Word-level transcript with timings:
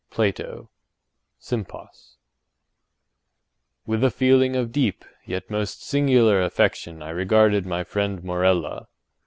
—PLATO—_Sympos_. 0.09 2.15
With 3.85 4.03
a 4.03 4.09
feeling 4.09 4.55
of 4.55 4.71
deep 4.71 5.05
yet 5.27 5.51
most 5.51 5.83
singular 5.83 6.41
affection 6.41 7.03
I 7.03 7.11
regarded 7.11 7.67
my 7.67 7.83
friend 7.83 8.23
Morella. 8.23 8.87